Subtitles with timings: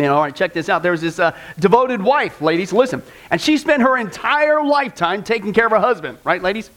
[0.00, 0.12] Amen.
[0.12, 0.82] All right, check this out.
[0.82, 3.02] There was this uh, devoted wife, ladies, listen.
[3.30, 6.70] And she spent her entire lifetime taking care of her husband, right, ladies?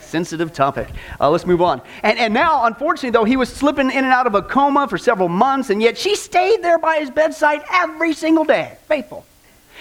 [0.00, 0.88] Sensitive topic.
[1.18, 1.80] Uh, let's move on.
[2.02, 4.98] And, and now, unfortunately, though, he was slipping in and out of a coma for
[4.98, 9.24] several months, and yet she stayed there by his bedside every single day, faithful.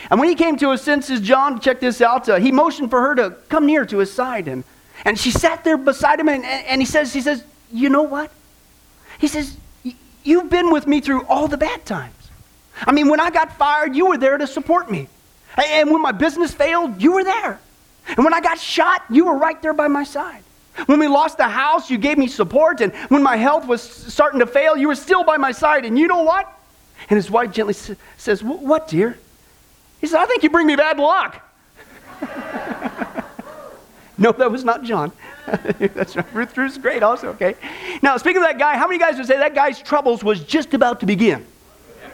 [0.10, 3.02] And when he came to his senses, John, check this out, uh, he motioned for
[3.02, 4.48] her to come near to his side.
[4.48, 4.64] And,
[5.04, 8.32] and she sat there beside him, and, and he, says, he says, You know what?
[9.20, 9.58] He says,
[10.24, 12.14] You've been with me through all the bad times.
[12.76, 15.08] I mean, when I got fired, you were there to support me.
[15.58, 17.60] And when my business failed, you were there.
[18.08, 20.44] And when I got shot, you were right there by my side.
[20.88, 22.82] When we lost the house, you gave me support.
[22.82, 25.86] And when my health was starting to fail, you were still by my side.
[25.86, 26.52] And you know what?
[27.10, 27.76] And his wife gently
[28.18, 29.18] says, What, dear?
[30.02, 31.42] He said, I think you bring me bad luck.
[34.18, 35.12] No, that was not John.
[35.46, 36.34] That's right.
[36.34, 37.56] Ruth Drew's great also, okay?
[38.02, 40.74] Now, speaking of that guy, how many guys would say that guy's troubles was just
[40.74, 41.40] about to begin?
[41.40, 41.46] You know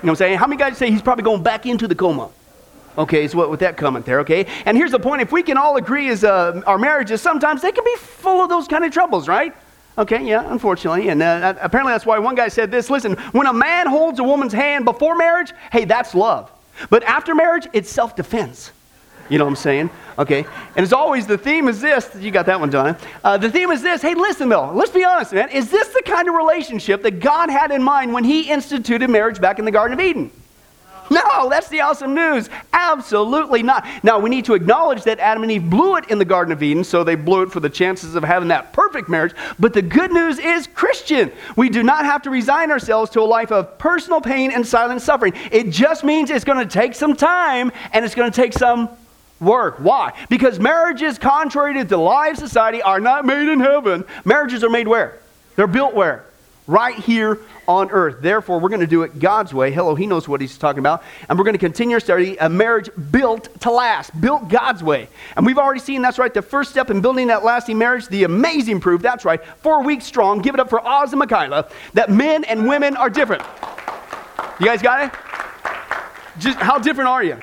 [0.01, 0.37] what I'm saying?
[0.37, 2.29] How many guys say he's probably going back into the coma?
[2.97, 4.45] Okay, so what with that comment there, okay?
[4.65, 7.71] And here's the point: if we can all agree as uh, our marriages, sometimes they
[7.71, 9.55] can be full of those kind of troubles, right?
[9.97, 12.89] Okay, yeah, unfortunately, and uh, apparently that's why one guy said this.
[12.89, 16.49] Listen, when a man holds a woman's hand before marriage, hey, that's love.
[16.89, 18.71] But after marriage, it's self-defense.
[19.29, 19.89] You know what I'm saying?
[20.17, 20.45] Okay.
[20.75, 22.09] And as always, the theme is this.
[22.19, 22.97] You got that one, Donna.
[23.23, 24.01] Uh, the theme is this.
[24.01, 24.71] Hey, listen, though.
[24.73, 25.49] Let's be honest, man.
[25.49, 29.39] Is this the kind of relationship that God had in mind when He instituted marriage
[29.39, 30.31] back in the Garden of Eden?
[31.11, 32.49] No, that's the awesome news.
[32.71, 33.85] Absolutely not.
[34.03, 36.61] Now, we need to acknowledge that Adam and Eve blew it in the Garden of
[36.61, 39.33] Eden, so they blew it for the chances of having that perfect marriage.
[39.59, 43.23] But the good news is, Christian, we do not have to resign ourselves to a
[43.23, 45.33] life of personal pain and silent suffering.
[45.51, 48.89] It just means it's going to take some time and it's going to take some
[49.39, 49.77] work.
[49.79, 50.13] Why?
[50.29, 54.05] Because marriages, contrary to the lie of society, are not made in heaven.
[54.25, 55.17] Marriages are made where?
[55.55, 56.25] They're built where?
[56.67, 58.21] Right here on earth.
[58.21, 59.71] Therefore, we're going to do it God's way.
[59.71, 61.03] Hello, he knows what he's talking about.
[61.27, 65.07] And we're going to continue our study, a marriage built to last, built God's way.
[65.35, 68.23] And we've already seen that's right, the first step in building that lasting marriage, the
[68.23, 70.41] amazing proof, that's right, four weeks strong.
[70.41, 73.43] Give it up for Oz and Michaela, that men and women are different.
[74.59, 75.11] You guys got it?
[76.39, 77.37] Just how different are you?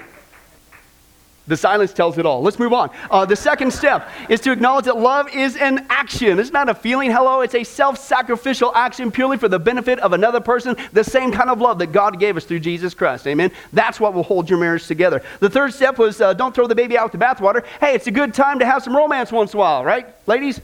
[1.49, 2.43] The silence tells it all.
[2.43, 2.91] Let's move on.
[3.11, 6.41] Uh, the second step is to acknowledge that love is an action.
[6.41, 7.41] It's not a feeling, hello.
[7.41, 10.77] It's a self sacrificial action purely for the benefit of another person.
[10.93, 13.27] The same kind of love that God gave us through Jesus Christ.
[13.29, 13.53] Amen.
[13.73, 15.23] That's what will hold your marriage together.
[15.39, 17.65] The third step was uh, don't throw the baby out with the bathwater.
[17.79, 20.61] Hey, it's a good time to have some romance once in a while, right, ladies?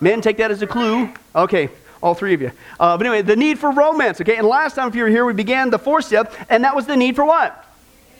[0.00, 1.12] Men, take that as a clue.
[1.34, 1.68] Okay,
[2.00, 2.52] all three of you.
[2.78, 4.36] Uh, but anyway, the need for romance, okay?
[4.36, 6.86] And last time, if you were here, we began the fourth step, and that was
[6.86, 7.67] the need for what?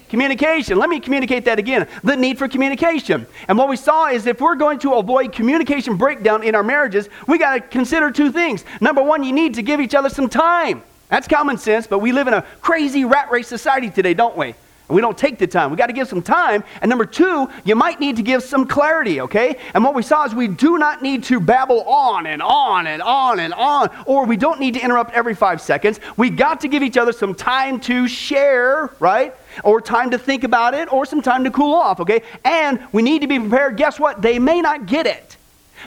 [0.09, 0.79] Communication.
[0.79, 1.87] Let me communicate that again.
[2.03, 3.27] The need for communication.
[3.47, 7.09] And what we saw is if we're going to avoid communication breakdown in our marriages,
[7.27, 8.65] we got to consider two things.
[8.81, 10.83] Number one, you need to give each other some time.
[11.09, 14.55] That's common sense, but we live in a crazy rat race society today, don't we?
[14.89, 15.71] We don't take the time.
[15.71, 16.65] We got to give some time.
[16.81, 19.57] And number two, you might need to give some clarity, okay?
[19.75, 23.03] And what we saw is we do not need to babble on and on and
[23.03, 26.01] on and on, or we don't need to interrupt every five seconds.
[26.17, 29.35] We got to give each other some time to share, right?
[29.65, 32.23] Or time to think about it, or some time to cool off, okay?
[32.45, 33.77] And we need to be prepared.
[33.77, 34.23] Guess what?
[34.23, 35.38] They may not get it.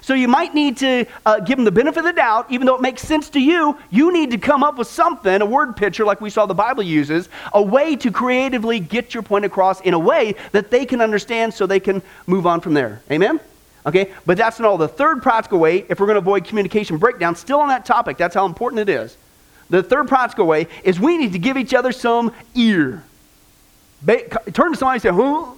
[0.02, 2.76] So you might need to uh, give them the benefit of the doubt, even though
[2.76, 3.78] it makes sense to you.
[3.92, 6.84] You need to come up with something, a word picture like we saw the Bible
[6.84, 11.02] uses, a way to creatively get your point across in a way that they can
[11.02, 13.02] understand so they can move on from there.
[13.12, 13.40] Amen?
[13.86, 14.78] Okay, but that's not all.
[14.78, 18.18] The third practical way, if we're going to avoid communication breakdown, still on that topic,
[18.18, 19.18] that's how important it is.
[19.70, 23.04] The third practical way is we need to give each other some ear.
[24.02, 25.58] Ba- turn to somebody and say, who?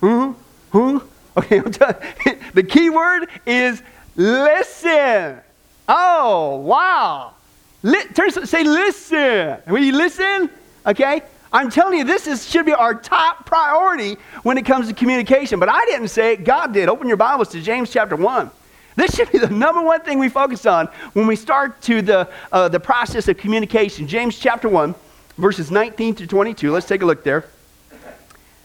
[0.00, 0.36] Who?
[0.70, 1.02] Who?
[1.36, 1.58] Okay,
[2.54, 3.82] the key word is
[4.16, 5.40] listen.
[5.88, 7.34] Oh, wow.
[7.82, 9.58] Li- turn, say listen.
[9.66, 10.50] When you listen,
[10.86, 14.94] okay, I'm telling you, this is, should be our top priority when it comes to
[14.94, 15.58] communication.
[15.58, 16.88] But I didn't say it, God did.
[16.88, 18.50] Open your Bibles to James chapter 1.
[18.94, 22.28] This should be the number one thing we focus on when we start to the,
[22.52, 24.06] uh, the process of communication.
[24.06, 24.94] James chapter 1,
[25.38, 26.70] verses 19 to 22.
[26.70, 27.46] Let's take a look there.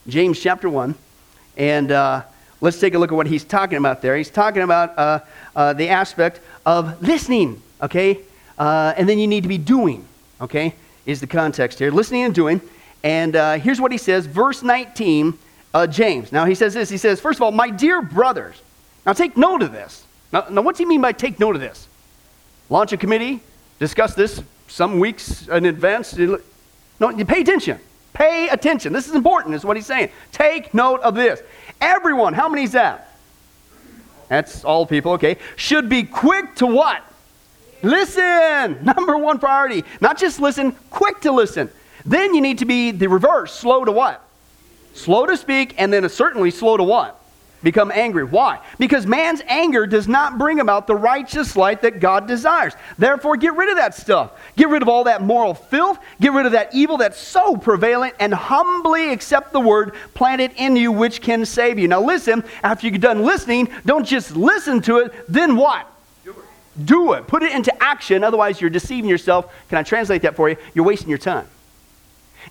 [0.08, 0.96] James chapter 1.
[1.56, 2.24] And uh,
[2.62, 4.16] let's take a look at what he's talking about there.
[4.18, 5.20] He's talking about uh,
[5.56, 8.20] uh, the aspect of listening, okay?
[8.58, 10.06] Uh, and then you need to be doing,
[10.42, 10.74] okay?
[11.06, 11.92] Is the context here.
[11.92, 12.62] Listening and doing.
[13.04, 15.38] And uh, here's what he says, verse 19,
[15.74, 16.32] uh, James.
[16.32, 16.90] Now he says this.
[16.90, 18.62] He says, first of all, my dear brothers.
[19.06, 20.04] Now take note of this.
[20.34, 21.88] Now, now what's he mean by take note of this?
[22.70, 23.40] Launch a committee,
[23.80, 26.18] discuss this some weeks in advance.
[26.18, 27.80] No, you pay attention.
[28.14, 28.94] Pay attention.
[28.94, 30.10] This is important, is what he's saying.
[30.32, 31.42] Take note of this.
[31.80, 33.16] Everyone, how many is that?
[34.30, 35.38] That's all people, okay.
[35.56, 37.04] Should be quick to what?
[37.82, 38.84] Listen.
[38.84, 39.84] Number one priority.
[40.02, 41.70] Not just listen, quick to listen.
[42.06, 44.24] Then you need to be the reverse slow to what?
[44.94, 47.17] Slow to speak, and then certainly slow to what?
[47.64, 48.24] Become angry.
[48.24, 48.60] Why?
[48.78, 52.74] Because man's anger does not bring about the righteous light that God desires.
[53.00, 54.32] Therefore, get rid of that stuff.
[54.56, 55.98] Get rid of all that moral filth.
[56.22, 60.76] Get rid of that evil that's so prevalent and humbly accept the word planted in
[60.76, 61.88] you which can save you.
[61.88, 65.92] Now, listen, after you're done listening, don't just listen to it, then what?
[66.86, 67.26] Do it.
[67.26, 68.24] Put it into action.
[68.24, 69.52] Otherwise, you're deceiving yourself.
[69.70, 70.58] Can I translate that for you?
[70.76, 71.48] You're wasting your time.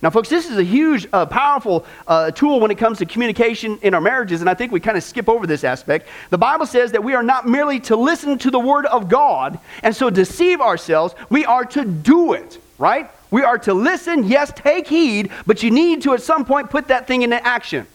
[0.03, 3.79] Now, folks, this is a huge, uh, powerful uh, tool when it comes to communication
[3.83, 6.09] in our marriages, and I think we kind of skip over this aspect.
[6.31, 9.59] The Bible says that we are not merely to listen to the Word of God
[9.83, 13.11] and so deceive ourselves, we are to do it, right?
[13.31, 16.89] We are to listen, yes, take heed, but you need to at some point put
[16.89, 17.87] that thing into action,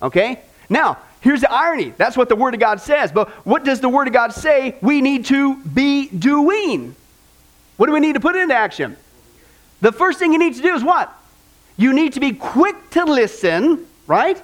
[0.00, 0.40] okay?
[0.70, 1.92] Now, here's the irony.
[1.96, 4.76] That's what the Word of God says, but what does the Word of God say
[4.80, 6.94] we need to be doing?
[7.76, 8.96] What do we need to put into action?
[9.80, 11.14] The first thing you need to do is what?
[11.78, 14.42] You need to be quick to listen, right?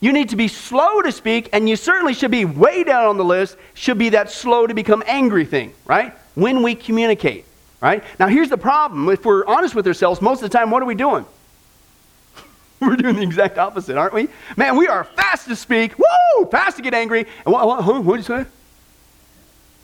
[0.00, 3.16] You need to be slow to speak, and you certainly should be way down on
[3.16, 6.12] the list, should be that slow to become angry thing, right?
[6.34, 7.44] When we communicate,
[7.80, 8.02] right?
[8.18, 9.08] Now, here's the problem.
[9.08, 11.24] If we're honest with ourselves, most of the time, what are we doing?
[12.80, 14.28] we're doing the exact opposite, aren't we?
[14.56, 17.26] Man, we are fast to speak, woo, fast to get angry.
[17.46, 18.50] And what, what, what did you say?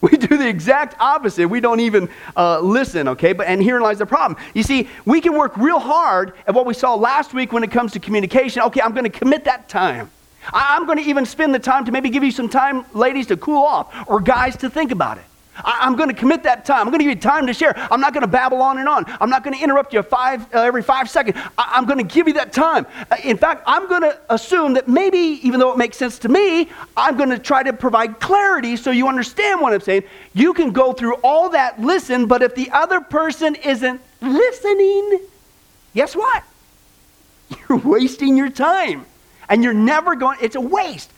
[0.04, 1.48] We do the exact opposite.
[1.48, 3.32] We don't even uh, listen, okay?
[3.32, 4.38] But and herein lies the problem.
[4.52, 7.70] You see, we can work real hard at what we saw last week when it
[7.70, 8.60] comes to communication.
[8.64, 10.10] Okay, I'm going to commit that time.
[10.52, 13.28] I, I'm going to even spend the time to maybe give you some time, ladies,
[13.28, 15.24] to cool off, or guys to think about it.
[15.56, 16.80] I, am going to commit that time.
[16.80, 17.74] I'm going to give you time to share.
[17.90, 19.04] I'm not going to babble on and on.
[19.20, 21.38] I'm not going to interrupt you five, uh, every five seconds.
[21.56, 22.86] I, am going to give you that time.
[23.10, 26.28] Uh, in fact, I'm going to assume that maybe, even though it makes sense to
[26.28, 30.04] me, I'm going to try to provide clarity so you understand what I'm saying.
[30.34, 35.20] You can go through all that, listen, but if the other person isn't listening,
[35.94, 36.42] guess what?
[37.68, 39.06] You're wasting your time.
[39.46, 41.12] And you're never going, it's a waste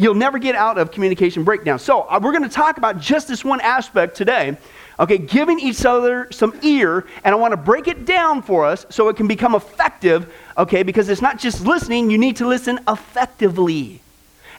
[0.00, 1.78] you'll never get out of communication breakdown.
[1.78, 4.56] So, uh, we're going to talk about just this one aspect today.
[4.98, 8.84] Okay, giving each other some ear, and I want to break it down for us
[8.90, 12.78] so it can become effective, okay, because it's not just listening, you need to listen
[12.86, 14.00] effectively.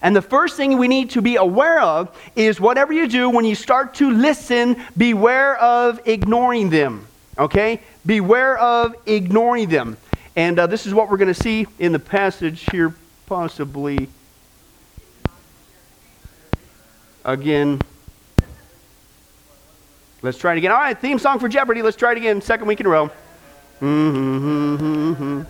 [0.01, 3.45] And the first thing we need to be aware of is whatever you do when
[3.45, 7.05] you start to listen, beware of ignoring them,
[7.37, 7.79] okay?
[8.03, 9.95] Beware of ignoring them.
[10.35, 12.95] And uh, this is what we're going to see in the passage here,
[13.27, 14.09] possibly
[17.23, 17.79] again.
[20.21, 20.71] Let's try it again.
[20.71, 21.81] All right, theme song for Jeopardy.
[21.81, 22.41] Let's try it again.
[22.41, 23.09] Second week in a row.
[23.81, 25.41] Mm-hmm, mm-hmm, mm-hmm.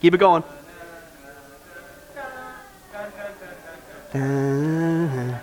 [0.00, 0.42] Keep it going.
[4.14, 5.38] Uh-huh.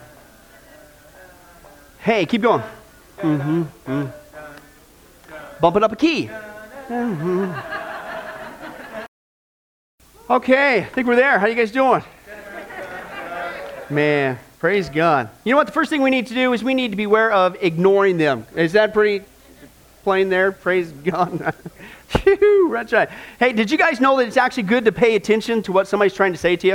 [1.99, 2.63] Hey, keep going.
[3.17, 4.09] Mm-hmm, mm-hmm.
[5.61, 6.29] Bump it up a key.
[6.87, 7.51] Mm-hmm.
[10.31, 11.39] Okay, I think we're there.
[11.39, 12.03] How you guys doing?
[13.89, 15.27] Man, Praise God.
[15.43, 15.65] You know what?
[15.65, 18.45] The first thing we need to do is we need to beware of ignoring them.
[18.55, 19.25] Is that pretty
[20.03, 20.51] plain there?
[20.51, 21.55] Praise God.
[22.67, 23.09] Right.
[23.39, 26.13] Hey, did you guys know that it's actually good to pay attention to what somebody's
[26.13, 26.73] trying to say to you?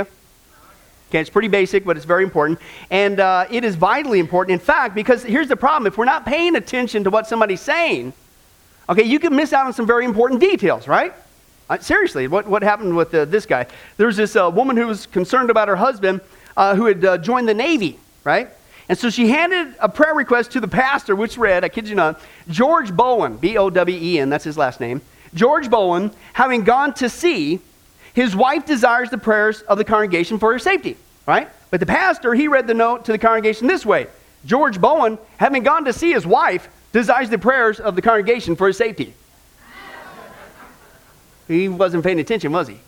[1.09, 2.59] Okay, it's pretty basic, but it's very important.
[2.89, 5.87] And uh, it is vitally important, in fact, because here's the problem.
[5.87, 8.13] If we're not paying attention to what somebody's saying,
[8.89, 11.13] okay, you can miss out on some very important details, right?
[11.69, 13.67] Uh, seriously, what, what happened with uh, this guy?
[13.97, 16.19] There was this uh, woman who was concerned about her husband
[16.57, 18.49] uh, who had uh, joined the Navy, right?
[18.89, 21.95] And so she handed a prayer request to the pastor, which read, I kid you
[21.95, 25.01] not, George Bowen, B O W E N, that's his last name.
[25.33, 27.59] George Bowen, having gone to sea,
[28.13, 30.97] his wife desires the prayers of the congregation for her safety,
[31.27, 31.49] right?
[31.69, 34.07] But the pastor, he read the note to the congregation this way
[34.45, 38.67] George Bowen, having gone to see his wife, desires the prayers of the congregation for
[38.67, 39.13] his safety.
[41.47, 42.79] He wasn't paying attention, was he?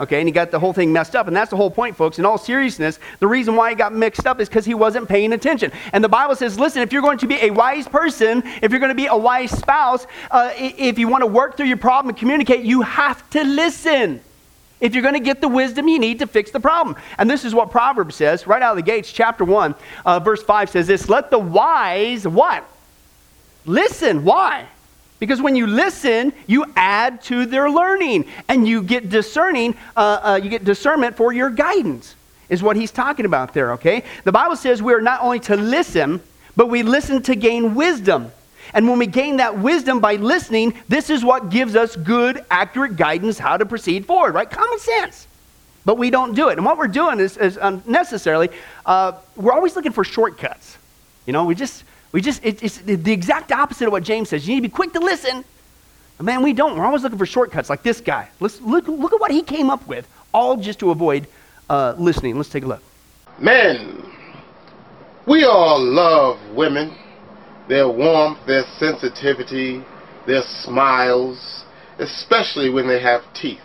[0.00, 1.28] Okay, and he got the whole thing messed up.
[1.28, 2.18] And that's the whole point, folks.
[2.18, 5.32] In all seriousness, the reason why he got mixed up is because he wasn't paying
[5.32, 5.70] attention.
[5.92, 8.80] And the Bible says, listen, if you're going to be a wise person, if you're
[8.80, 12.08] going to be a wise spouse, uh, if you want to work through your problem
[12.08, 14.20] and communicate, you have to listen.
[14.80, 16.96] If you're going to get the wisdom you need to fix the problem.
[17.16, 19.74] And this is what Proverbs says right out of the gates, chapter 1,
[20.04, 22.68] uh, verse 5 says this Let the wise what?
[23.64, 24.24] Listen.
[24.24, 24.66] Why?
[25.24, 30.40] Because when you listen, you add to their learning and you get discerning, uh, uh,
[30.42, 32.14] you get discernment for your guidance,
[32.50, 34.04] is what he's talking about there, okay?
[34.24, 36.20] The Bible says we are not only to listen,
[36.56, 38.32] but we listen to gain wisdom.
[38.74, 42.98] And when we gain that wisdom by listening, this is what gives us good, accurate
[42.98, 44.50] guidance how to proceed forward, right?
[44.50, 45.26] Common sense.
[45.86, 46.58] But we don't do it.
[46.58, 48.50] And what we're doing is, is unnecessarily,
[48.84, 50.76] uh, we're always looking for shortcuts.
[51.24, 51.82] You know, we just,
[52.14, 54.46] We just, it, it's the exact opposite of what James says.
[54.46, 55.44] You need to be quick to listen.
[56.16, 56.78] But man, we don't.
[56.78, 58.28] We're always looking for shortcuts like this guy.
[58.38, 61.26] Let's look, look at what he came up with, all just to avoid
[61.68, 62.36] uh, listening.
[62.36, 62.82] Let's take a look.
[63.40, 64.04] Men,
[65.26, 66.96] we all love women,
[67.68, 69.84] their warmth, their sensitivity,
[70.24, 71.64] their smiles,
[71.98, 73.58] especially when they have teeth.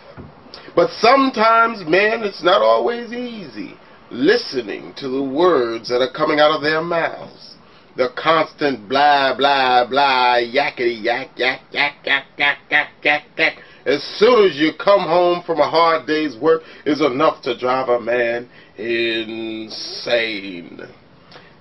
[0.74, 3.76] But sometimes, men, it's not always easy
[4.10, 7.49] listening to the words that are coming out of their mouths
[7.96, 13.58] the constant blah, blah, blah, yakety yak, yak, yak, yak, yak, yak, yak, yak.
[13.86, 17.88] As soon as you come home from a hard day's work is enough to drive
[17.88, 20.80] a man insane.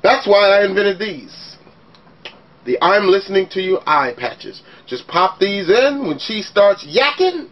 [0.04, 1.58] That's why I invented these.
[2.66, 4.62] The I'm listening to you eye patches.
[4.86, 7.50] Just pop these in when she starts yakking,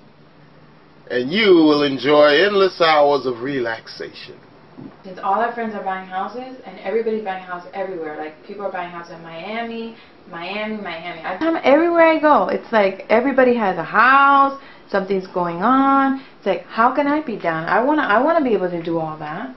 [1.09, 4.37] and you will enjoy endless hours of relaxation
[5.03, 8.17] since all our friends are buying houses and everybody's buying a house everywhere.
[8.17, 9.95] Like people are buying houses in Miami,
[10.29, 11.21] Miami, Miami.
[11.21, 12.49] I come everywhere I go.
[12.49, 14.61] It's like everybody has a house.
[14.89, 16.21] Something's going on.
[16.37, 17.67] It's like how can I be down?
[17.67, 19.55] I wanna I wanna be able to do all that.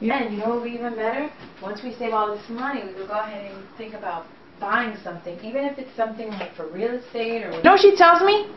[0.00, 1.30] Yeah, and you know what would be even better?
[1.62, 4.26] Once we save all this money, we could go ahead and think about
[4.58, 7.52] buying something, even if it's something like for real estate or.
[7.52, 8.50] You know she tells me?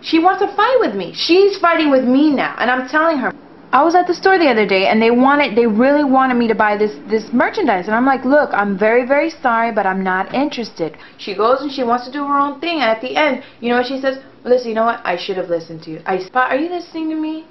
[0.00, 1.12] She wants to fight with me.
[1.12, 3.32] She's fighting with me now, and I'm telling her.
[3.70, 6.48] I was at the store the other day and they wanted they really wanted me
[6.48, 7.86] to buy this this merchandise.
[7.86, 10.96] And I'm like look I'm very very sorry but I'm not interested.
[11.18, 13.68] She goes and she wants to do her own thing and at the end you
[13.68, 14.18] know what she says?
[14.44, 15.00] Listen you know what?
[15.04, 16.00] I should have listened to you.
[16.06, 17.46] I are you listening to me?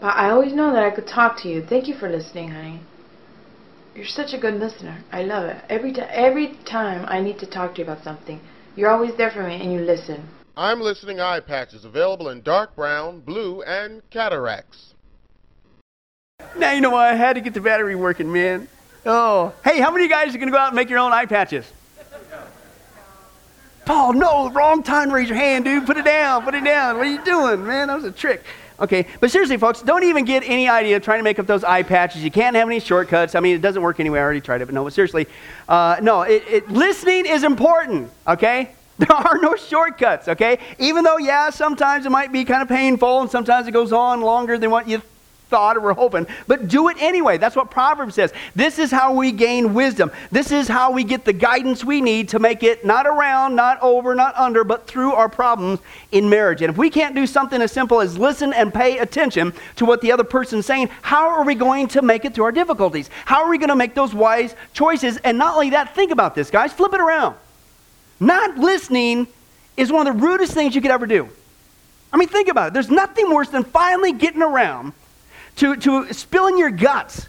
[0.00, 1.60] But I always know that I could talk to you.
[1.60, 2.80] Thank you for listening honey.
[3.96, 5.02] You're such a good listener.
[5.10, 5.56] I love it.
[5.68, 8.40] Every time every time I need to talk to you about something
[8.76, 10.28] you're always there for me and you listen
[10.58, 14.94] I'm listening eye patches available in dark brown, blue, and cataracts.
[16.56, 18.66] Now you know why I had to get the battery working, man.
[19.06, 20.98] Oh, hey, how many of you guys are going to go out and make your
[20.98, 21.72] own eye patches?
[23.84, 25.86] Paul, no, wrong time raise your hand, dude.
[25.86, 26.96] Put it down, put it down.
[26.96, 27.86] What are you doing, man?
[27.86, 28.42] That was a trick.
[28.80, 31.84] Okay, but seriously, folks, don't even get any idea trying to make up those eye
[31.84, 32.24] patches.
[32.24, 33.36] You can't have any shortcuts.
[33.36, 34.18] I mean, it doesn't work anyway.
[34.18, 35.28] I already tried it, but no, but seriously,
[35.68, 38.72] uh, no, it, it, listening is important, okay?
[39.08, 40.58] There are no shortcuts, okay?
[40.80, 44.20] Even though, yeah, sometimes it might be kind of painful and sometimes it goes on
[44.22, 45.00] longer than what you
[45.48, 47.38] thought or were hoping, but do it anyway.
[47.38, 48.32] That's what Proverbs says.
[48.54, 50.10] This is how we gain wisdom.
[50.30, 53.80] This is how we get the guidance we need to make it not around, not
[53.80, 55.80] over, not under, but through our problems
[56.12, 56.60] in marriage.
[56.60, 60.00] And if we can't do something as simple as listen and pay attention to what
[60.00, 63.08] the other person's saying, how are we going to make it through our difficulties?
[63.24, 65.18] How are we going to make those wise choices?
[65.18, 66.72] And not only that, think about this, guys.
[66.72, 67.36] Flip it around.
[68.20, 69.26] Not listening
[69.76, 71.28] is one of the rudest things you could ever do.
[72.12, 72.74] I mean, think about it.
[72.74, 74.92] There's nothing worse than finally getting around
[75.56, 77.28] to, to spilling your guts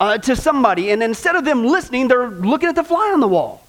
[0.00, 3.28] uh, to somebody, and instead of them listening, they're looking at the fly on the
[3.28, 3.64] wall.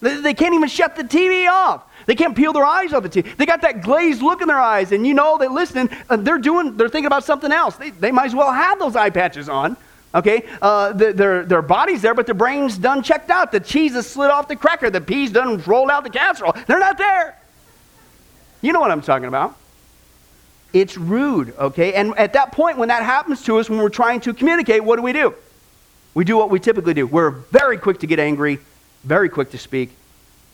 [0.00, 1.82] They, they can't even shut the TV off.
[2.06, 3.36] They can't peel their eyes off the TV.
[3.36, 5.88] They got that glazed look in their eyes, and you know they're listening.
[6.08, 6.76] Uh, they're doing.
[6.76, 7.76] They're thinking about something else.
[7.76, 9.76] They, they might as well have those eye patches on.
[10.14, 13.50] Okay, uh, the, their, their body's there, but their brain's done checked out.
[13.50, 14.88] The cheese has slid off the cracker.
[14.88, 16.54] The peas done rolled out the casserole.
[16.68, 17.36] They're not there.
[18.62, 19.56] You know what I'm talking about.
[20.72, 21.94] It's rude, okay?
[21.94, 24.96] And at that point, when that happens to us, when we're trying to communicate, what
[24.96, 25.34] do we do?
[26.14, 27.06] We do what we typically do.
[27.06, 28.60] We're very quick to get angry,
[29.02, 29.90] very quick to speak,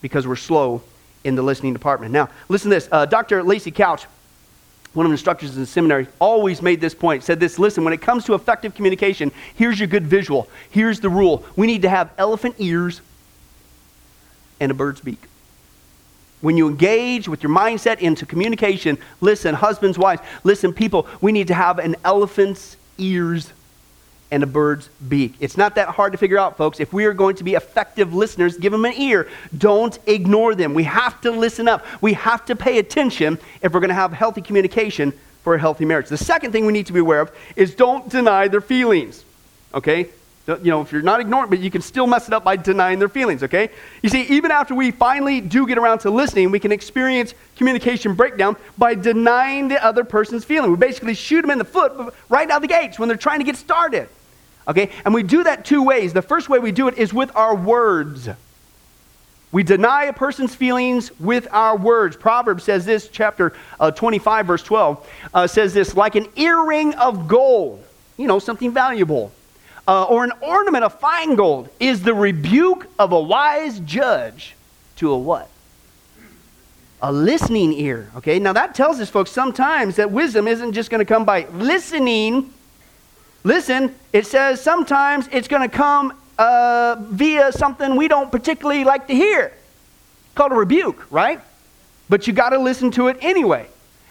[0.00, 0.82] because we're slow
[1.22, 2.12] in the listening department.
[2.12, 2.88] Now, listen to this.
[2.90, 3.42] Uh, Dr.
[3.42, 4.06] Lacey Couch
[4.92, 7.92] one of the instructors in the seminary always made this point said this listen when
[7.92, 10.48] it comes to effective communication here's your good visual.
[10.70, 11.44] Here's the rule.
[11.56, 13.00] We need to have elephant ears
[14.58, 15.22] and a bird's beak.
[16.40, 21.48] When you engage with your mindset into communication listen husbands wives listen people we need
[21.48, 23.52] to have an elephant's ears
[24.30, 25.34] and a bird's beak.
[25.40, 26.80] It's not that hard to figure out, folks.
[26.80, 29.28] If we are going to be effective listeners, give them an ear.
[29.56, 30.74] Don't ignore them.
[30.74, 31.84] We have to listen up.
[32.00, 35.84] We have to pay attention if we're going to have healthy communication for a healthy
[35.84, 36.08] marriage.
[36.08, 39.24] The second thing we need to be aware of is don't deny their feelings.
[39.74, 40.08] Okay?
[40.46, 42.98] You know, if you're not ignoring, but you can still mess it up by denying
[42.98, 43.70] their feelings, okay?
[44.02, 48.14] You see, even after we finally do get around to listening, we can experience communication
[48.14, 50.72] breakdown by denying the other person's feeling.
[50.72, 53.38] We basically shoot them in the foot right out of the gates when they're trying
[53.38, 54.08] to get started.
[54.68, 54.90] Okay?
[55.04, 56.12] And we do that two ways.
[56.12, 58.28] The first way we do it is with our words.
[59.52, 62.16] We deny a person's feelings with our words.
[62.16, 67.26] Proverbs says this, chapter uh, 25, verse 12, uh, says this like an earring of
[67.26, 67.84] gold,
[68.16, 69.32] you know, something valuable,
[69.88, 74.54] uh, or an ornament of fine gold is the rebuke of a wise judge
[74.96, 75.48] to a what?
[77.02, 78.08] A listening ear.
[78.16, 81.46] Okay, now that tells us, folks, sometimes that wisdom isn't just going to come by
[81.48, 82.52] listening
[83.44, 89.06] Listen, it says sometimes it's going to come uh, via something we don't particularly like
[89.06, 89.52] to hear.
[90.34, 91.40] called a rebuke, right?
[92.08, 93.66] But you got to listen to it anyway.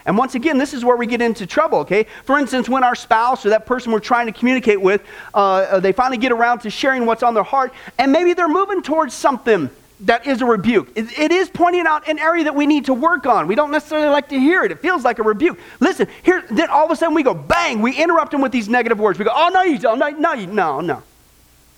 [0.05, 2.07] And once again, this is where we get into trouble, okay?
[2.24, 5.01] For instance, when our spouse or that person we're trying to communicate with,
[5.33, 8.81] uh, they finally get around to sharing what's on their heart, and maybe they're moving
[8.81, 9.69] towards something
[10.01, 10.89] that is a rebuke.
[10.95, 13.47] It, it is pointing out an area that we need to work on.
[13.47, 14.71] We don't necessarily like to hear it.
[14.71, 15.59] It feels like a rebuke.
[15.79, 18.69] Listen, here, then all of a sudden we go, bang, we interrupt them with these
[18.69, 19.19] negative words.
[19.19, 19.99] We go, oh, no, you don't.
[19.99, 21.03] No, no, you, no, no.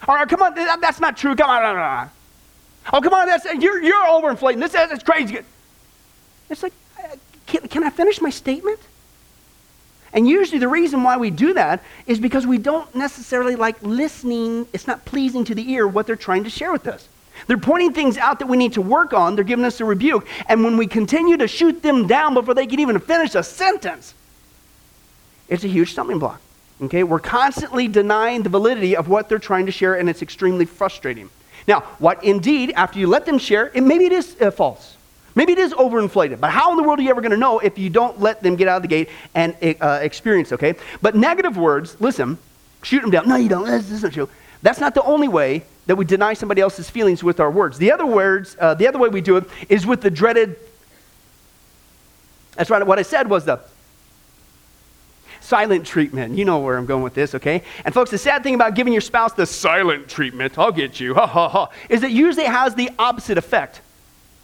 [0.08, 1.36] All right, come on, that, that's not true.
[1.36, 2.10] Come on, no, no, no.
[2.94, 4.60] Oh, come on, that's, you're, you're overinflating.
[4.60, 5.40] This is crazy.
[6.50, 6.74] It's like,
[7.04, 8.80] uh, can, can I finish my statement?
[10.14, 14.68] And usually the reason why we do that is because we don't necessarily like listening.
[14.74, 17.08] It's not pleasing to the ear what they're trying to share with us.
[17.48, 19.36] They're pointing things out that we need to work on.
[19.36, 20.28] They're giving us a rebuke.
[20.48, 24.14] And when we continue to shoot them down before they can even finish a sentence,
[25.50, 26.42] it's a huge stumbling block.
[26.82, 27.04] Okay?
[27.04, 31.30] We're constantly denying the validity of what they're trying to share, and it's extremely frustrating.
[31.68, 34.98] Now, what indeed, after you let them share, it, maybe it is uh, false.
[35.36, 37.60] Maybe it is overinflated, but how in the world are you ever going to know
[37.60, 40.76] if you don't let them get out of the gate and uh, experience, okay?
[41.02, 42.38] But negative words, listen,
[42.84, 43.30] shoot them down.
[43.30, 43.66] No, you don't.
[43.66, 44.28] This, this is not true.
[44.62, 47.78] That's not the only way that we deny somebody else's feelings with our words.
[47.78, 50.56] The other words, uh, the other way we do it is with the dreaded.
[52.56, 52.86] That's right.
[52.86, 53.60] What I said was the
[55.40, 56.38] silent treatment.
[56.38, 57.64] You know where I'm going with this, okay?
[57.84, 61.14] And folks, the sad thing about giving your spouse the silent treatment, I'll get you,
[61.16, 63.82] ha ha ha, is it usually has the opposite effect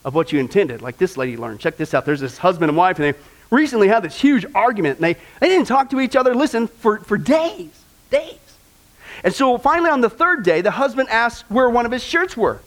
[0.04, 0.82] of what you intended.
[0.82, 1.60] Like this lady learned.
[1.60, 2.06] Check this out.
[2.06, 3.20] There's this husband and wife, and they
[3.52, 7.00] recently had this huge argument, and they, they didn't talk to each other, listen, for,
[7.00, 7.70] for days.
[8.10, 8.37] Days.
[9.24, 12.38] And so finally, on the third day, the husband asked where one of his shirts
[12.38, 12.62] were.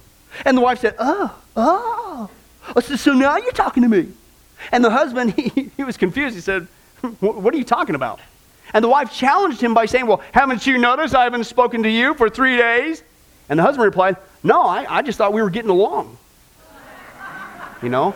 [0.44, 2.30] And the wife said, Oh, oh.
[2.82, 4.08] So, so now you're talking to me.
[4.72, 6.34] And the husband, he, he was confused.
[6.34, 6.66] He said,
[7.20, 8.20] What are you talking about?
[8.72, 11.90] And the wife challenged him by saying, Well, haven't you noticed I haven't spoken to
[11.90, 13.02] you for three days?
[13.48, 16.16] And the husband replied, No, I, I just thought we were getting along.
[17.82, 18.14] You know?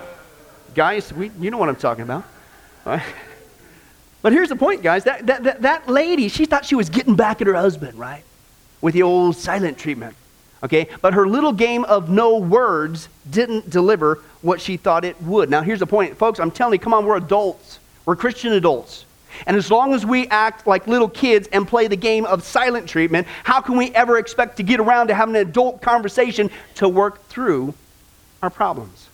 [0.74, 2.24] Guys, we, you know what I'm talking about.
[2.84, 3.02] Right?
[4.24, 5.04] But here's the point, guys.
[5.04, 8.24] That, that, that, that lady, she thought she was getting back at her husband, right?
[8.80, 10.16] With the old silent treatment.
[10.62, 10.88] Okay?
[11.02, 15.50] But her little game of no words didn't deliver what she thought it would.
[15.50, 16.16] Now, here's the point.
[16.16, 17.80] Folks, I'm telling you, come on, we're adults.
[18.06, 19.04] We're Christian adults.
[19.46, 22.88] And as long as we act like little kids and play the game of silent
[22.88, 26.88] treatment, how can we ever expect to get around to having an adult conversation to
[26.88, 27.74] work through
[28.42, 29.10] our problems?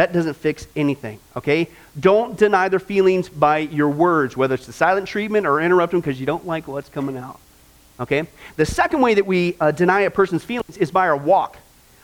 [0.00, 1.68] That doesn't fix anything, okay?
[2.00, 6.00] Don't deny their feelings by your words, whether it's the silent treatment or interrupt them
[6.00, 7.38] because you don't like what's coming out,
[8.00, 8.26] okay?
[8.56, 11.58] The second way that we uh, deny a person's feelings is by our walk.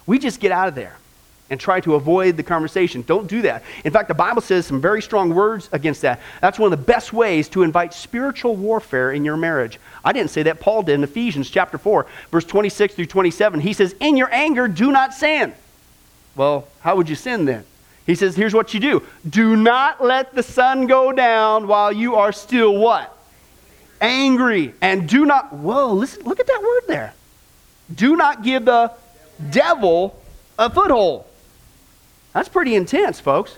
[0.05, 0.99] We just get out of there
[1.49, 3.01] and try to avoid the conversation.
[3.01, 3.63] Don't do that.
[3.83, 6.21] In fact, the Bible says some very strong words against that.
[6.43, 9.81] That's one of the best ways to invite spiritual warfare in your marriage.
[10.05, 10.61] I didn't say that.
[10.61, 13.61] Paul did in Ephesians chapter 4, verse 26 through 27.
[13.61, 15.55] He says, In your anger, do not sin.
[16.35, 17.65] Well, how would you sin then?
[18.07, 19.03] He says, here's what you do.
[19.29, 23.13] Do not let the sun go down while you are still what?
[24.01, 24.75] Angry.
[24.81, 27.15] And do not, whoa, listen, look at that word there.
[27.93, 28.93] Do not give the
[29.51, 30.21] devil
[30.59, 31.25] a foothold.
[32.33, 33.57] That's pretty intense, folks.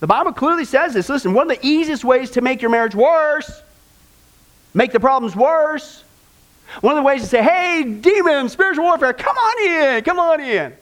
[0.00, 1.08] The Bible clearly says this.
[1.08, 3.62] Listen, one of the easiest ways to make your marriage worse,
[4.74, 6.02] make the problems worse,
[6.80, 10.40] one of the ways to say, hey, demon, spiritual warfare, come on in, come on
[10.40, 10.72] in,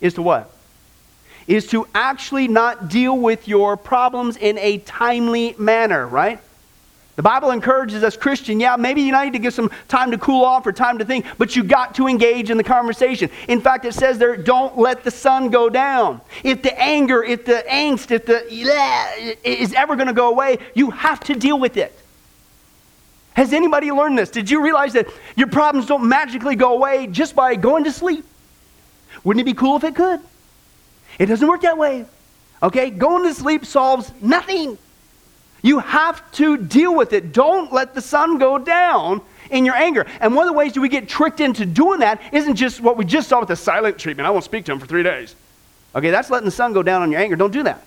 [0.00, 0.54] is to what?
[1.50, 6.38] Is to actually not deal with your problems in a timely manner, right?
[7.16, 10.44] The Bible encourages us, Christian, yeah, maybe you need to give some time to cool
[10.44, 13.30] off or time to think, but you got to engage in the conversation.
[13.48, 16.20] In fact, it says there, don't let the sun go down.
[16.44, 20.58] If the anger, if the angst, if the yeah, is ever going to go away,
[20.74, 21.92] you have to deal with it.
[23.34, 24.30] Has anybody learned this?
[24.30, 28.24] Did you realize that your problems don't magically go away just by going to sleep?
[29.24, 30.20] Wouldn't it be cool if it could?
[31.20, 32.06] It doesn't work that way.
[32.62, 32.90] Okay?
[32.90, 34.78] Going to sleep solves nothing.
[35.62, 37.32] You have to deal with it.
[37.32, 40.06] Don't let the sun go down in your anger.
[40.20, 42.96] And one of the ways that we get tricked into doing that isn't just what
[42.96, 44.26] we just saw with the silent treatment.
[44.26, 45.36] I won't speak to him for three days.
[45.94, 47.36] Okay, that's letting the sun go down on your anger.
[47.36, 47.84] Don't do that.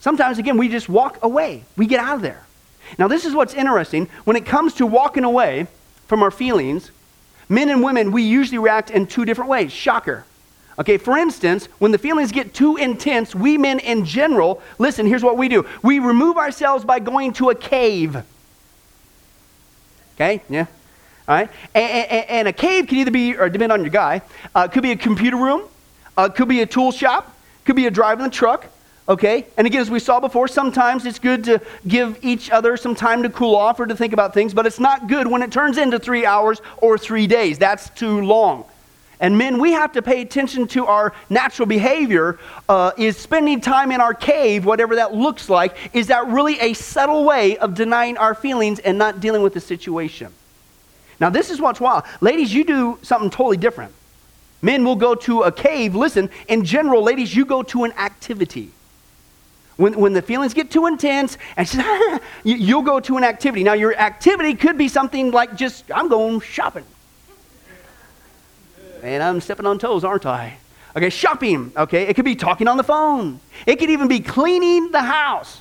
[0.00, 1.64] Sometimes, again, we just walk away.
[1.76, 2.44] We get out of there.
[2.98, 4.10] Now, this is what's interesting.
[4.24, 5.68] When it comes to walking away
[6.06, 6.90] from our feelings,
[7.48, 9.72] men and women, we usually react in two different ways.
[9.72, 10.26] Shocker.
[10.78, 15.24] Okay, for instance, when the feelings get too intense, we men in general, listen, here's
[15.24, 18.16] what we do we remove ourselves by going to a cave.
[20.14, 20.66] Okay, yeah.
[21.26, 24.22] All right, and, and, and a cave can either be, or depend on your guy,
[24.54, 25.62] uh, could be a computer room,
[26.16, 28.66] uh, could be a tool shop, could be a drive in the truck,
[29.08, 29.46] okay?
[29.58, 33.24] And again, as we saw before, sometimes it's good to give each other some time
[33.24, 35.76] to cool off or to think about things, but it's not good when it turns
[35.76, 37.58] into three hours or three days.
[37.58, 38.64] That's too long.
[39.20, 42.38] And men, we have to pay attention to our natural behavior.
[42.68, 46.72] Uh, is spending time in our cave, whatever that looks like, is that really a
[46.72, 50.32] subtle way of denying our feelings and not dealing with the situation?
[51.20, 52.04] Now, this is what's wild.
[52.20, 53.92] Ladies, you do something totally different.
[54.62, 55.94] Men will go to a cave.
[55.94, 58.70] Listen, in general, ladies, you go to an activity.
[59.76, 61.68] When, when the feelings get too intense, and
[62.44, 63.62] you, will go to an activity.
[63.62, 66.84] Now, your activity could be something like just, I'm going shopping.
[69.02, 70.56] And I'm stepping on toes, aren't I?
[70.96, 71.72] Okay, shopping.
[71.76, 73.40] Okay, it could be talking on the phone.
[73.66, 75.60] It could even be cleaning the house.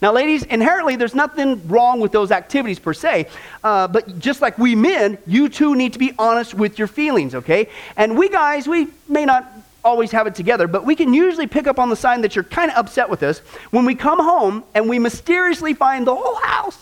[0.00, 3.28] Now, ladies, inherently, there's nothing wrong with those activities per se.
[3.64, 7.34] Uh, but just like we men, you too need to be honest with your feelings,
[7.34, 7.68] okay?
[7.96, 9.52] And we guys, we may not
[9.84, 12.44] always have it together, but we can usually pick up on the sign that you're
[12.44, 13.40] kind of upset with us
[13.70, 16.78] when we come home and we mysteriously find the whole house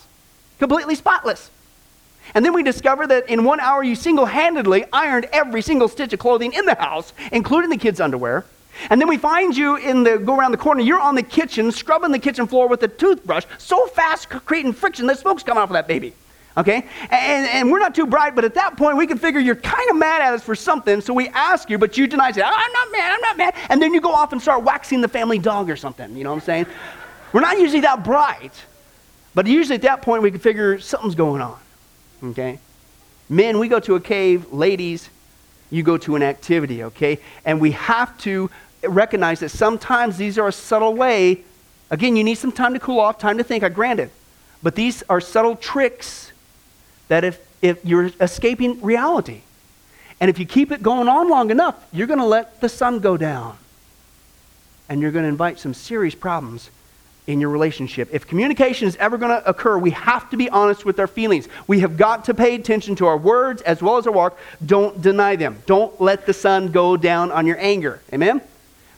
[0.59, 1.51] completely spotless.
[2.35, 6.13] And then we discover that in one hour you single handedly ironed every single stitch
[6.13, 8.45] of clothing in the house, including the kids' underwear.
[8.91, 10.83] And then we find you in the go around the corner.
[10.83, 15.07] You're on the kitchen, scrubbing the kitchen floor with a toothbrush, so fast creating friction
[15.07, 16.13] that smoke's coming off of that baby.
[16.59, 16.87] Okay?
[17.11, 19.91] And, and we're not too bright, but at that point we can figure you're kind
[19.91, 22.39] of mad at us for something, so we ask you, but you deny it.
[22.39, 23.55] I'm not mad, I'm not mad.
[23.69, 26.17] And then you go off and start waxing the family dog or something.
[26.17, 26.67] You know what I'm saying?
[27.33, 28.53] We're not usually that bright,
[29.35, 31.59] but usually at that point we can figure something's going on.
[32.23, 32.59] Okay?
[33.29, 34.53] Men, we go to a cave.
[34.53, 35.11] Ladies,
[35.71, 37.19] you go to an activity, okay?
[37.45, 38.51] And we have to
[38.85, 41.43] recognize that sometimes these are a subtle way.
[41.91, 44.11] Again, you need some time to cool off, time to think, I grant it.
[44.63, 46.33] But these are subtle tricks
[47.09, 49.43] that if, if you're escaping reality,
[50.21, 53.01] and if you keep it going on long enough, you're going to let the sun
[53.01, 53.59] go down.
[54.89, 56.71] And you're going to invite some serious problems
[57.27, 58.09] in your relationship.
[58.13, 61.49] If communication is ever going to occur, we have to be honest with our feelings.
[61.67, 64.39] We have got to pay attention to our words as well as our walk.
[64.65, 65.63] Don't deny them.
[65.67, 68.01] Don't let the sun go down on your anger.
[68.13, 68.41] Amen?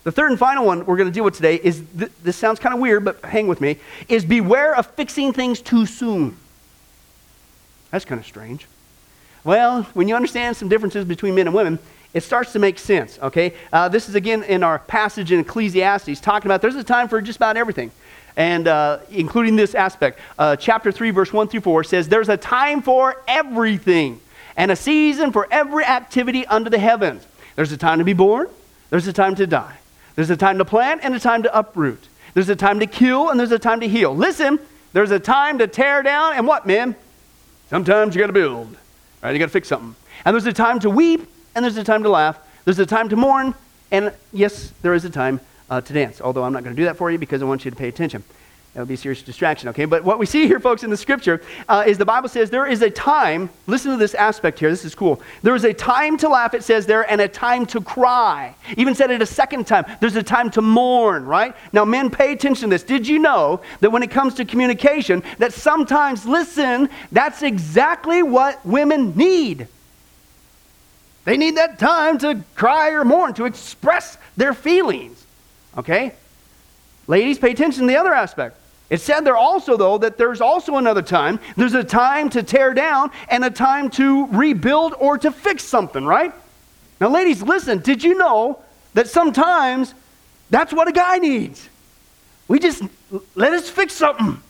[0.03, 2.59] The third and final one we're going to deal with today is th- this sounds
[2.59, 6.37] kind of weird, but hang with me is beware of fixing things too soon.
[7.91, 8.67] That's kind of strange.
[9.43, 11.79] Well, when you understand some differences between men and women,
[12.13, 13.53] it starts to make sense, okay?
[13.71, 17.21] Uh, this is again in our passage in Ecclesiastes talking about there's a time for
[17.21, 17.91] just about everything.
[18.39, 22.37] And uh, including this aspect, uh, chapter 3, verse 1 through 4 says, There's a
[22.37, 24.21] time for everything
[24.55, 27.27] and a season for every activity under the heavens.
[27.57, 28.47] There's a time to be born,
[28.91, 29.75] there's a time to die.
[30.15, 32.07] There's a time to plant and a time to uproot.
[32.33, 34.15] There's a time to kill and there's a time to heal.
[34.15, 34.57] Listen,
[34.93, 36.95] there's a time to tear down and what, men?
[37.69, 38.75] Sometimes you got to build,
[39.21, 39.33] right?
[39.33, 39.95] You got to fix something.
[40.23, 42.39] And there's a time to weep and there's a time to laugh.
[42.63, 43.53] There's a time to mourn
[43.91, 46.21] and yes, there is a time uh, to dance.
[46.21, 47.87] Although I'm not going to do that for you because I want you to pay
[47.87, 48.23] attention.
[48.73, 49.85] That would be a serious distraction, okay?
[49.85, 52.67] But what we see here, folks, in the scripture uh, is the Bible says there
[52.67, 55.21] is a time, listen to this aspect here, this is cool.
[55.41, 58.53] There is a time to laugh, it says there, and a time to cry.
[58.77, 59.85] Even said it a second time.
[59.99, 61.55] There's a time to mourn, right?
[61.73, 62.83] Now, men, pay attention to this.
[62.83, 68.63] Did you know that when it comes to communication, that sometimes, listen, that's exactly what
[68.63, 69.67] women need?
[71.25, 75.18] They need that time to cry or mourn, to express their feelings,
[75.77, 76.13] okay?
[77.07, 78.55] Ladies, pay attention to the other aspect.
[78.89, 81.39] It said there also, though, that there's also another time.
[81.55, 86.05] There's a time to tear down and a time to rebuild or to fix something,
[86.05, 86.33] right?
[86.99, 87.79] Now, ladies, listen.
[87.79, 88.59] Did you know
[88.95, 89.93] that sometimes
[90.49, 91.69] that's what a guy needs?
[92.47, 92.83] We just
[93.35, 94.41] let us fix something.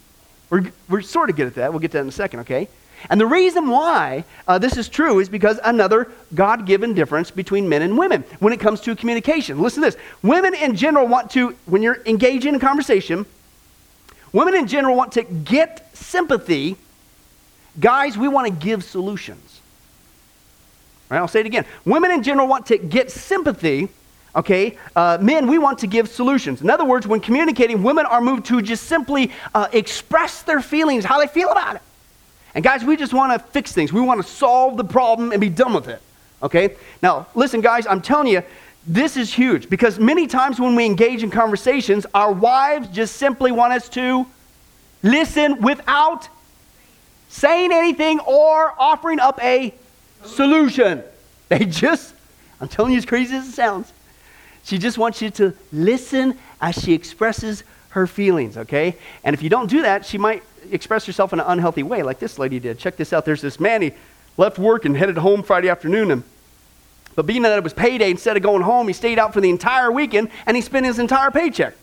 [0.50, 1.72] We're, we're sort of good at that.
[1.72, 2.70] We'll get to that in a second, okay?
[3.10, 7.70] And the reason why uh, this is true is because another God given difference between
[7.70, 9.62] men and women when it comes to communication.
[9.62, 10.02] Listen to this.
[10.22, 13.26] Women in general want to, when you're engaging in conversation,
[14.34, 16.76] women in general want to get sympathy.
[17.80, 19.62] Guys, we want to give solutions.
[21.10, 21.66] Right, I'll say it again.
[21.86, 23.90] Women in general want to get sympathy.
[24.36, 26.62] Okay, uh, men, we want to give solutions.
[26.62, 31.04] In other words, when communicating, women are moved to just simply uh, express their feelings,
[31.04, 31.82] how they feel about it.
[32.56, 33.94] And guys, we just want to fix things.
[33.94, 36.02] We want to solve the problem and be done with it.
[36.42, 36.76] Okay?
[37.02, 38.44] Now, listen, guys, I'm telling you,
[38.88, 43.52] this is huge because many times when we engage in conversations, our wives just simply
[43.52, 44.26] want us to
[45.04, 46.28] listen without
[47.28, 49.74] saying anything or offering up a
[50.24, 51.04] solution.
[51.50, 52.14] They just,
[52.60, 53.94] I'm telling you, as crazy as it sounds,
[54.64, 58.96] she just wants you to listen as she expresses her feelings, okay?
[59.24, 62.20] And if you don't do that, she might express herself in an unhealthy way, like
[62.20, 62.80] this lady did.
[62.80, 63.26] Check this out.
[63.26, 63.94] There's this man, he
[64.38, 66.12] left work and headed home Friday afternoon.
[66.12, 66.24] And,
[67.16, 69.50] but being that it was payday, instead of going home, he stayed out for the
[69.50, 71.74] entire weekend and he spent his entire paycheck.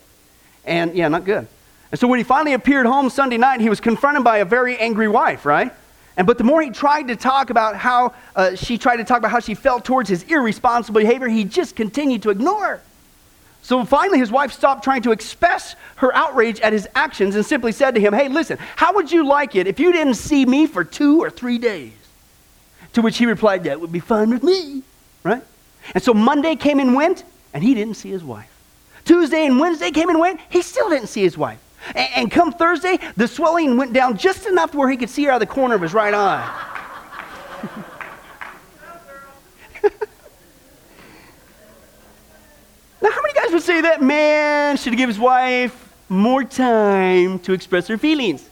[0.65, 1.47] And yeah, not good.
[1.91, 4.77] And so when he finally appeared home Sunday night, he was confronted by a very
[4.77, 5.71] angry wife, right?
[6.17, 9.19] And but the more he tried to talk about how uh, she tried to talk
[9.19, 12.81] about how she felt towards his irresponsible behavior, he just continued to ignore her.
[13.67, 17.73] So finally, his wife stopped trying to express her outrage at his actions and simply
[17.73, 20.67] said to him, Hey, listen, how would you like it if you didn't see me
[20.67, 21.91] for two or three days?
[22.93, 24.83] To which he replied, That would be fine with me,
[25.21, 25.43] right?
[25.93, 28.49] And so Monday came and went, and he didn't see his wife.
[29.03, 31.59] Tuesday and Wednesday came and went, he still didn't see his wife.
[31.93, 35.31] And, and come Thursday, the swelling went down just enough where he could see her
[35.31, 36.73] out of the corner of his right eye.
[43.01, 47.53] now, how many guys would say that man should give his wife more time to
[47.53, 48.47] express her feelings?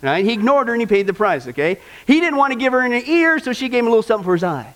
[0.00, 0.24] Right?
[0.24, 1.78] He ignored her and he paid the price, okay?
[2.06, 4.24] He didn't want to give her an ear, so she gave him a little something
[4.24, 4.74] for his eye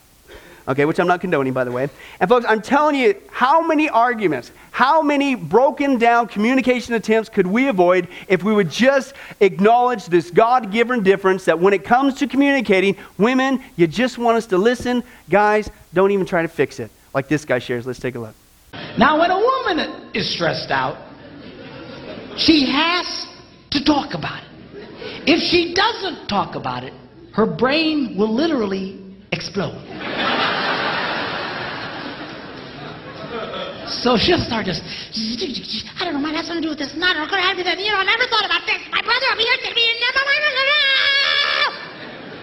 [0.69, 1.89] okay, which I'm not condoning, by the way.
[2.21, 7.47] And folks, I'm telling you, how many arguments, how many broken down communication attempts could
[7.47, 12.15] we avoid if we would just acknowledge this God given difference that when it comes
[12.15, 15.03] to communicating, women, you just want us to listen.
[15.31, 16.91] Guys, don't even try to fix it.
[17.15, 17.87] Like this guy shares.
[17.87, 18.35] Let's take a look.
[18.99, 20.97] Now, when a woman is stressed out,
[22.39, 23.27] she has
[23.71, 24.51] to talk about it.
[25.27, 26.93] If she doesn't talk about it,
[27.35, 29.77] her brain will literally explode.
[33.87, 36.95] So she'll start just, I don't know, might have something to do with this.
[36.97, 37.79] Not, I'm going to have that.
[37.79, 38.81] You know, I never thought about this.
[38.91, 39.87] My brother will be here to me.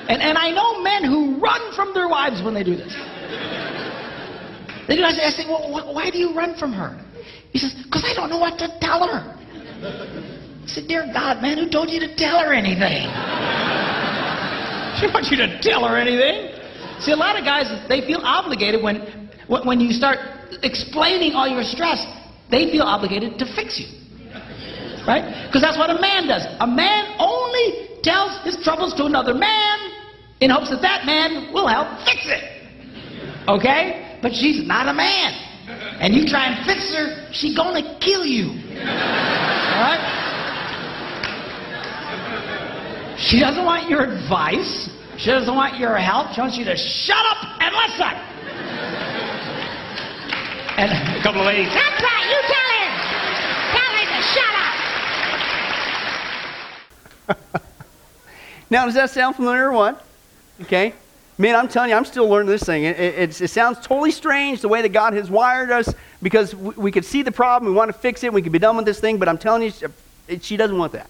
[0.08, 2.94] And, and I know men who run from their wives when they do this.
[4.88, 5.04] They do.
[5.04, 7.00] I say well, why do you run from her?
[7.52, 9.38] He says, because I don't know what to tell her.
[10.64, 13.06] I said, dear God, man, who told you to tell her anything?
[15.00, 16.50] she wants you to tell her anything.
[17.00, 20.18] See, a lot of guys, they feel obligated when, when you start
[20.64, 22.06] explaining all your stress,
[22.50, 23.88] they feel obligated to fix you.
[25.06, 25.46] Right?
[25.48, 26.48] Because that's what a man does.
[26.60, 29.92] A man only tells his troubles to another man
[30.40, 32.44] in hopes that that man will help fix it.
[33.48, 34.13] Okay?
[34.24, 35.34] But she's not a man.
[36.00, 38.52] And you try and fix her, she's gonna kill you.
[38.80, 40.00] Alright?
[43.20, 44.90] She doesn't want your advice.
[45.18, 46.32] She doesn't want your help.
[46.34, 48.16] She wants you to shut up and listen.
[50.80, 52.92] And a couple of ladies, that's right, you tell him.
[53.76, 54.56] Tell him to shut
[57.36, 57.62] up.
[58.72, 60.02] now, does that sound familiar or what?
[60.62, 60.94] Okay.
[61.38, 62.84] Man, I'm telling you, I'm still learning this thing.
[62.84, 66.76] It, it, it, sounds totally strange the way that God has wired us because we,
[66.76, 68.86] we could see the problem, we want to fix it, we could be done with
[68.86, 71.10] this thing, but I'm telling you, she doesn't want that.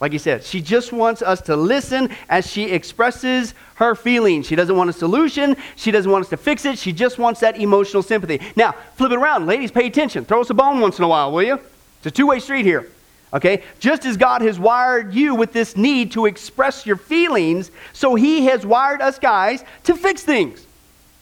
[0.00, 4.46] Like he said, she just wants us to listen as she expresses her feelings.
[4.46, 5.56] She doesn't want a solution.
[5.76, 6.78] She doesn't want us to fix it.
[6.78, 8.40] She just wants that emotional sympathy.
[8.56, 9.46] Now, flip it around.
[9.46, 10.24] Ladies, pay attention.
[10.24, 11.60] Throw us a bone once in a while, will you?
[11.98, 12.90] It's a two way street here.
[13.32, 13.62] Okay?
[13.78, 18.46] Just as God has wired you with this need to express your feelings, so He
[18.46, 20.66] has wired us guys to fix things.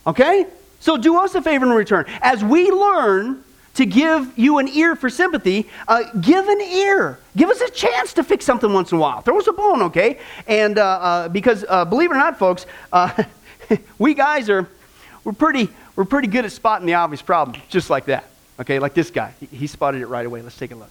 [0.07, 0.47] Okay?
[0.81, 2.07] So do us a favor in return.
[2.23, 3.43] As we learn
[3.75, 7.19] to give you an ear for sympathy, uh, give an ear.
[7.37, 9.21] Give us a chance to fix something once in a while.
[9.21, 10.19] Throw us a bone, okay?
[10.47, 13.23] And uh, uh, because uh, believe it or not, folks, uh,
[13.99, 14.69] we guys are
[15.25, 18.25] we're pretty we're pretty good at spotting the obvious problem, just like that.
[18.61, 20.43] Okay, like this guy, he, he spotted it right away.
[20.43, 20.91] Let's take a look.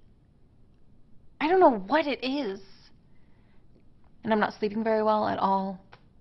[1.41, 2.61] I don't know what it is
[4.23, 5.79] and I'm not sleeping very well at all,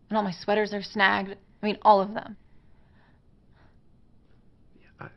[0.08, 1.36] and all my sweaters are snagged.
[1.62, 2.36] I mean, all of them.
[4.80, 5.08] Yeah, I,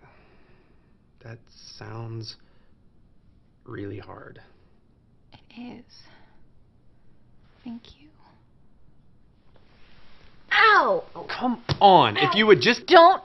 [1.24, 1.40] that
[1.78, 2.36] sounds
[3.66, 4.42] really hard.
[5.34, 5.86] It is.
[7.64, 8.10] Thank you.
[10.52, 11.04] Ow!
[11.16, 12.18] Oh, come on.
[12.18, 12.30] Ow.
[12.30, 12.86] If you would just.
[12.86, 13.24] Don't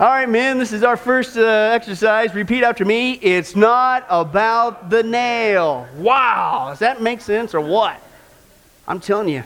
[0.00, 2.32] All right, men, this is our first uh, exercise.
[2.32, 3.14] Repeat after me.
[3.14, 5.88] It's not about the nail.
[5.96, 6.66] Wow.
[6.70, 8.00] Does that make sense or what?
[8.86, 9.42] I'm telling you.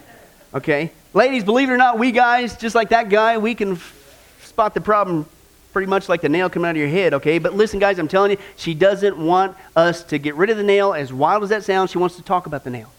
[0.53, 0.91] Okay.
[1.15, 4.75] Ladies, believe it or not, we guys, just like that guy, we can f- spot
[4.75, 5.25] the problem
[5.73, 7.39] pretty much like the nail coming out of your head, okay?
[7.39, 10.63] But listen, guys, I'm telling you, she doesn't want us to get rid of the
[10.63, 10.93] nail.
[10.93, 12.93] As wild as that sounds, she wants to talk about the nail.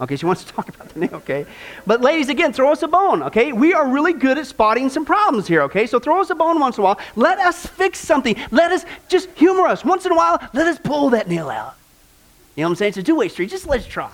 [0.00, 1.46] Okay, she wants to talk about the nail, okay?
[1.86, 3.52] But ladies, again, throw us a bone, okay?
[3.52, 5.86] We are really good at spotting some problems here, okay?
[5.86, 7.00] So throw us a bone once in a while.
[7.16, 8.36] Let us fix something.
[8.50, 9.84] Let us just humor us.
[9.84, 11.74] Once in a while, let us pull that nail out.
[12.54, 12.88] You know what I'm saying?
[12.90, 13.50] It's a two-way street.
[13.50, 14.10] Just let's try.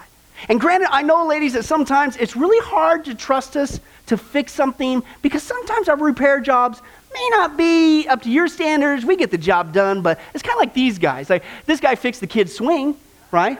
[0.48, 4.52] And granted, I know, ladies, that sometimes it's really hard to trust us to fix
[4.52, 6.82] something because sometimes our repair jobs
[7.14, 9.04] may not be up to your standards.
[9.04, 11.30] We get the job done, but it's kind of like these guys.
[11.30, 12.96] Like this guy fixed the kid's swing,
[13.30, 13.58] right?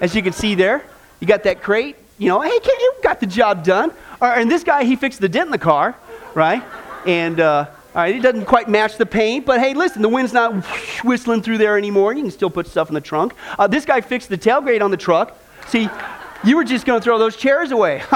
[0.00, 0.84] As you can see there.
[1.20, 3.92] You got that crate, you know, hey, you got the job done.
[4.20, 5.96] And this guy, he fixed the dent in the car,
[6.34, 6.62] right?
[7.06, 10.32] And, uh, all right, it doesn't quite match the paint, but hey, listen, the wind's
[10.32, 10.52] not
[11.04, 12.12] whistling through there anymore.
[12.12, 13.34] You can still put stuff in the trunk.
[13.58, 15.38] Uh, this guy fixed the tailgate on the truck.
[15.68, 15.88] See,
[16.44, 18.02] you were just going to throw those chairs away.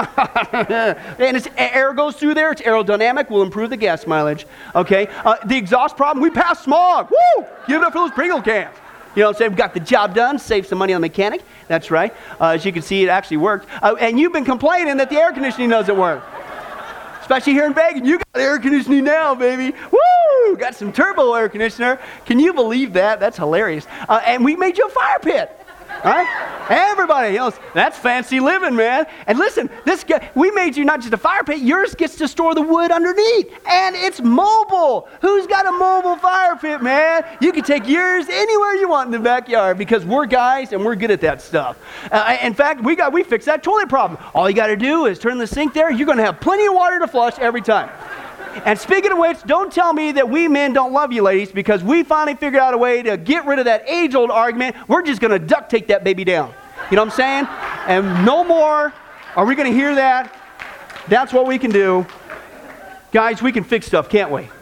[0.53, 2.51] and it's, air goes through there.
[2.51, 3.29] It's aerodynamic.
[3.29, 4.45] Will improve the gas mileage.
[4.75, 5.07] Okay.
[5.25, 7.09] Uh, the exhaust problem, we passed smog.
[7.09, 7.45] Woo!
[7.67, 8.75] Give it up for those Pringle cans.
[9.15, 9.51] You know what I'm saying?
[9.51, 11.41] We got the job done, saved some money on the mechanic.
[11.67, 12.13] That's right.
[12.39, 13.67] Uh, as you can see, it actually worked.
[13.81, 16.23] Uh, and you've been complaining that the air conditioning doesn't work.
[17.19, 18.07] Especially here in Vegas.
[18.07, 19.75] You got air conditioning now, baby.
[19.91, 20.57] Woo!
[20.57, 21.99] Got some turbo air conditioner.
[22.25, 23.19] Can you believe that?
[23.19, 23.85] That's hilarious.
[24.07, 25.57] Uh, and we made you a fire pit.
[26.03, 26.27] Right?
[26.69, 29.05] Everybody else, that's fancy living, man.
[29.27, 32.27] And listen, this guy, we made you not just a fire pit, yours gets to
[32.27, 33.51] store the wood underneath.
[33.67, 35.09] And it's mobile.
[35.21, 37.25] Who's got a mobile fire pit, man?
[37.41, 40.95] You can take yours anywhere you want in the backyard because we're guys and we're
[40.95, 41.77] good at that stuff.
[42.11, 44.19] Uh, in fact, we got we fixed that toilet problem.
[44.33, 45.91] All you got to do is turn the sink there.
[45.91, 47.89] You're going to have plenty of water to flush every time.
[48.65, 51.83] And speaking of which, don't tell me that we men don't love you, ladies, because
[51.83, 54.75] we finally figured out a way to get rid of that age old argument.
[54.87, 56.53] We're just going to duct tape that baby down.
[56.89, 57.47] You know what I'm saying?
[57.87, 58.93] And no more
[59.35, 60.35] are we going to hear that.
[61.07, 62.05] That's what we can do.
[63.11, 64.41] Guys, we can fix stuff, can't we?
[64.41, 64.53] You know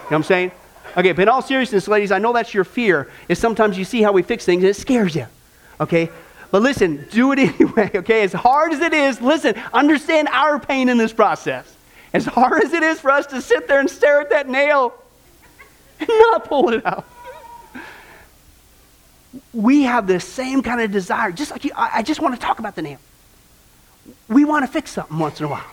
[0.00, 0.52] what I'm saying?
[0.96, 4.02] Okay, but in all seriousness, ladies, I know that's your fear, is sometimes you see
[4.02, 5.26] how we fix things and it scares you.
[5.80, 6.10] Okay?
[6.50, 8.22] But listen, do it anyway, okay?
[8.22, 11.76] As hard as it is, listen, understand our pain in this process.
[12.12, 14.94] As hard as it is for us to sit there and stare at that nail
[15.98, 17.06] and not pull it out,
[19.54, 21.32] we have the same kind of desire.
[21.32, 22.98] Just like you, I, I just want to talk about the nail.
[24.28, 25.64] We want to fix something once in a while.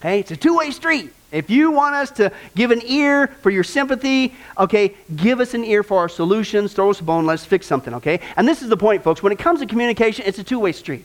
[0.00, 1.12] Okay, it's a two-way street.
[1.32, 5.64] If you want us to give an ear for your sympathy, okay, give us an
[5.64, 6.72] ear for our solutions.
[6.72, 7.26] Throw us a bone.
[7.26, 7.94] Let's fix something.
[7.94, 9.22] Okay, and this is the point, folks.
[9.22, 11.04] When it comes to communication, it's a two-way street.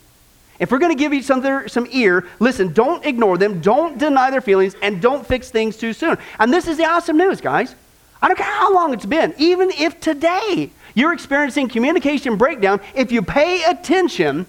[0.59, 4.31] If we're going to give each other some ear, listen, don't ignore them, don't deny
[4.31, 6.17] their feelings, and don't fix things too soon.
[6.39, 7.75] And this is the awesome news, guys.
[8.21, 13.11] I don't care how long it's been, even if today you're experiencing communication breakdown, if
[13.11, 14.45] you pay attention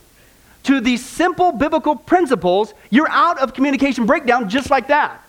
[0.63, 5.23] to these simple biblical principles, you're out of communication breakdown just like that.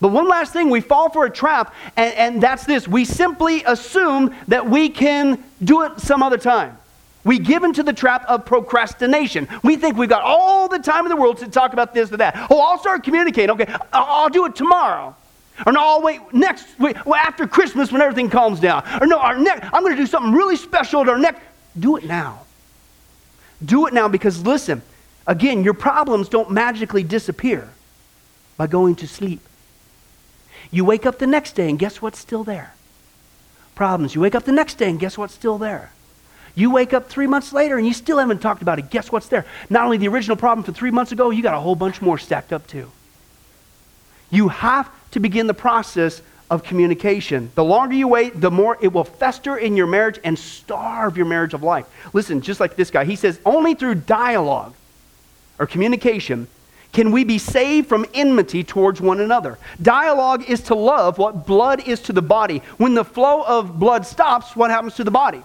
[0.00, 3.64] But one last thing, we fall for a trap, and, and that's this we simply
[3.64, 6.76] assume that we can do it some other time.
[7.24, 9.48] We give into the trap of procrastination.
[9.62, 12.18] We think we've got all the time in the world to talk about this or
[12.18, 12.48] that.
[12.50, 13.50] Oh, I'll start communicating.
[13.50, 15.16] Okay, I'll do it tomorrow.
[15.66, 18.84] Or no, I'll wait next week, well, after Christmas when everything calms down.
[19.00, 21.40] Or no, our next, I'm going to do something really special at our next.
[21.78, 22.40] Do it now.
[23.64, 24.82] Do it now because listen,
[25.26, 27.70] again, your problems don't magically disappear
[28.56, 29.40] by going to sleep.
[30.70, 32.74] You wake up the next day and guess what's still there?
[33.74, 34.14] Problems.
[34.14, 35.90] You wake up the next day and guess what's still there?
[36.54, 38.90] You wake up three months later and you still haven't talked about it.
[38.90, 39.44] Guess what's there?
[39.70, 42.18] Not only the original problem from three months ago, you got a whole bunch more
[42.18, 42.90] stacked up too.
[44.30, 47.50] You have to begin the process of communication.
[47.54, 51.26] The longer you wait, the more it will fester in your marriage and starve your
[51.26, 51.86] marriage of life.
[52.12, 54.74] Listen, just like this guy, he says, only through dialogue
[55.58, 56.46] or communication
[56.92, 59.58] can we be saved from enmity towards one another.
[59.82, 62.58] Dialogue is to love what blood is to the body.
[62.76, 65.42] When the flow of blood stops, what happens to the body?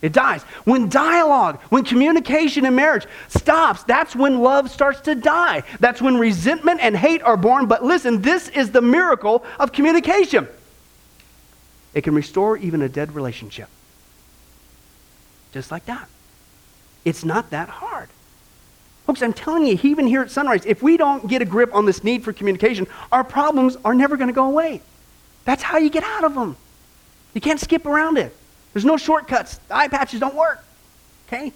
[0.00, 0.42] It dies.
[0.64, 5.64] When dialogue, when communication in marriage stops, that's when love starts to die.
[5.80, 7.66] That's when resentment and hate are born.
[7.66, 10.46] But listen, this is the miracle of communication.
[11.94, 13.68] It can restore even a dead relationship.
[15.52, 16.08] Just like that.
[17.04, 18.08] It's not that hard.
[19.06, 21.86] Folks, I'm telling you, even here at Sunrise, if we don't get a grip on
[21.86, 24.82] this need for communication, our problems are never going to go away.
[25.44, 26.56] That's how you get out of them.
[27.32, 28.36] You can't skip around it.
[28.78, 29.58] There's no shortcuts.
[29.72, 30.64] Eye patches don't work.
[31.26, 31.52] Okay?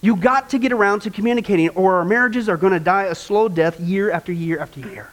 [0.00, 3.14] You got to get around to communicating, or our marriages are going to die a
[3.14, 5.10] slow death year after year after year.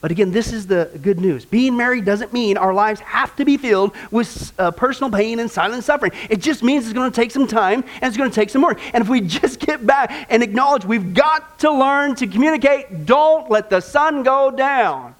[0.00, 1.44] But again, this is the good news.
[1.44, 5.50] Being married doesn't mean our lives have to be filled with uh, personal pain and
[5.50, 6.12] silent suffering.
[6.30, 8.62] It just means it's going to take some time and it's going to take some
[8.62, 8.78] work.
[8.94, 13.50] And if we just get back and acknowledge we've got to learn to communicate, don't
[13.50, 15.16] let the sun go down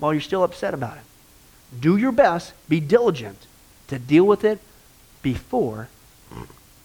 [0.00, 1.80] while you're still upset about it.
[1.80, 3.46] Do your best, be diligent
[3.90, 4.58] to deal with it
[5.22, 5.88] before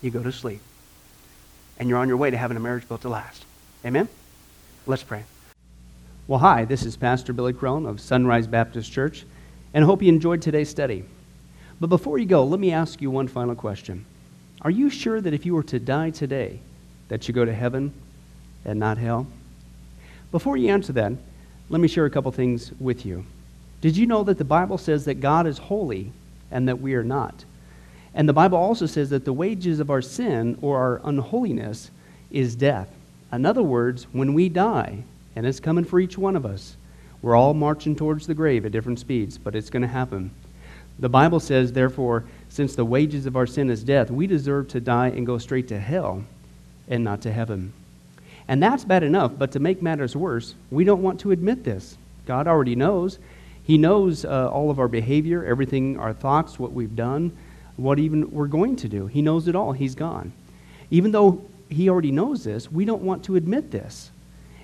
[0.02, 0.62] you go to sleep.
[1.80, 3.46] And you're on your way to having a marriage built to last.
[3.86, 4.08] Amen?
[4.86, 5.24] Let's pray.
[6.28, 9.26] Well, hi, this is Pastor Billy Crone of Sunrise Baptist Church,
[9.74, 11.04] and I hope you enjoyed today's study.
[11.80, 14.06] But before you go, let me ask you one final question.
[14.62, 16.60] Are you sure that if you were to die today,
[17.10, 17.94] that you go to heaven
[18.64, 19.28] and not hell?
[20.32, 21.14] Before you answer that,
[21.70, 23.26] let me share a couple things with you.
[23.82, 26.12] Did you know that the Bible says that God is holy
[26.56, 27.44] and that we are not?
[28.14, 31.92] And the Bible also says that the wages of our sin or our unholiness
[32.32, 32.90] is death.
[33.32, 35.04] In other words, when we die,
[35.36, 36.78] and it's coming for each one of us.
[37.22, 40.32] We're all marching towards the grave at different speeds, but it's going to happen.
[41.00, 44.80] The Bible says, therefore, since the wages of our sin is death, we deserve to
[44.80, 46.24] die and go straight to hell
[46.88, 47.74] and not to heaven.
[48.48, 51.98] And that's bad enough, but to make matters worse, we don't want to admit this.
[52.26, 53.20] God already knows.
[53.66, 57.36] He knows uh, all of our behavior, everything, our thoughts, what we've done,
[57.78, 59.08] what even we're going to do.
[59.08, 59.72] He knows it all.
[59.72, 60.32] He's gone.
[60.92, 64.12] Even though He already knows this, we don't want to admit this.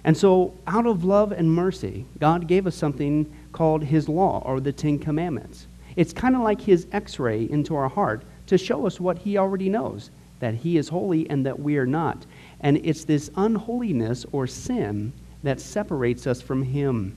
[0.04, 4.60] And so, out of love and mercy, God gave us something called His law or
[4.60, 5.66] the Ten Commandments.
[5.96, 9.38] It's kind of like His x ray into our heart to show us what He
[9.38, 12.26] already knows that He is holy and that we are not.
[12.60, 17.16] And it's this unholiness or sin that separates us from Him.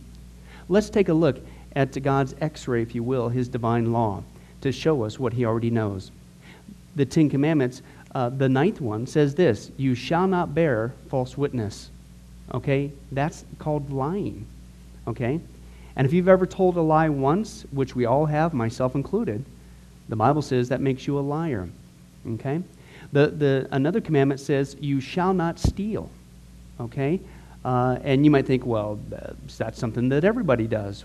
[0.68, 1.40] Let's take a look
[1.76, 4.22] at God's x ray, if you will, His divine law,
[4.60, 6.10] to show us what He already knows.
[6.96, 7.82] The Ten Commandments,
[8.14, 11.90] uh, the ninth one, says this You shall not bear false witness.
[12.52, 12.92] Okay?
[13.12, 14.46] That's called lying.
[15.06, 15.40] Okay?
[15.96, 19.44] And if you've ever told a lie once, which we all have, myself included,
[20.08, 21.68] the Bible says that makes you a liar.
[22.26, 22.62] Okay?
[23.12, 26.10] The, the, another commandment says, You shall not steal.
[26.80, 27.20] Okay?
[27.64, 28.98] Uh, and you might think, well,
[29.56, 31.04] that's something that everybody does.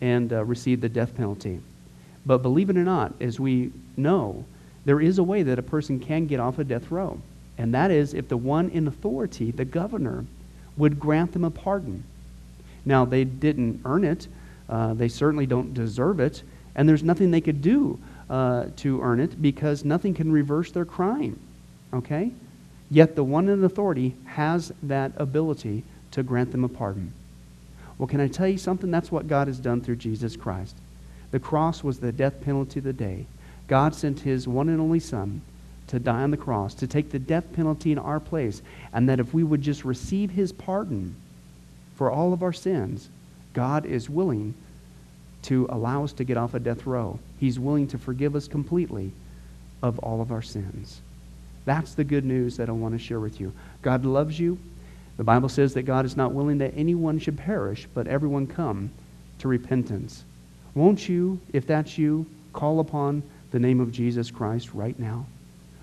[0.00, 1.60] and uh, receive the death penalty.
[2.24, 4.44] But believe it or not, as we know,
[4.84, 7.20] there is a way that a person can get off a death row
[7.60, 10.24] and that is if the one in authority, the governor,
[10.78, 12.04] would grant them a pardon.
[12.86, 14.28] Now, they didn't earn it,
[14.66, 16.42] uh, they certainly don't deserve it,
[16.74, 17.98] And there's nothing they could do
[18.30, 21.38] uh, to earn it because nothing can reverse their crime.
[21.92, 22.30] Okay?
[22.90, 27.12] Yet the one in authority has that ability to grant them a pardon.
[28.00, 28.90] Well, can I tell you something?
[28.90, 30.74] That's what God has done through Jesus Christ.
[31.32, 33.26] The cross was the death penalty of the day.
[33.68, 35.42] God sent his one and only Son
[35.88, 38.62] to die on the cross, to take the death penalty in our place,
[38.94, 41.14] and that if we would just receive his pardon
[41.94, 43.10] for all of our sins,
[43.52, 44.54] God is willing
[45.42, 47.18] to allow us to get off a death row.
[47.38, 49.12] He's willing to forgive us completely
[49.82, 51.02] of all of our sins.
[51.66, 53.52] That's the good news that I want to share with you.
[53.82, 54.58] God loves you.
[55.20, 58.90] The Bible says that God is not willing that anyone should perish, but everyone come
[59.40, 60.24] to repentance.
[60.74, 65.26] Won't you, if that's you, call upon the name of Jesus Christ right now?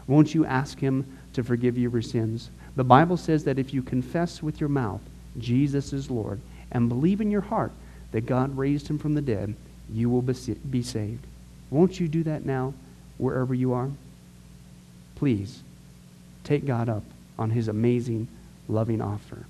[0.08, 2.50] Won't you ask him to forgive you your sins?
[2.76, 5.02] The Bible says that if you confess with your mouth
[5.38, 7.74] Jesus is Lord and believe in your heart
[8.14, 9.54] that God raised him from the dead,
[9.94, 11.28] you will be saved.
[11.70, 12.74] Won't you do that now,
[13.20, 13.92] wherever you are?
[15.14, 15.62] Please
[16.44, 17.04] take God up
[17.38, 18.28] on his amazing,
[18.68, 19.46] loving offer.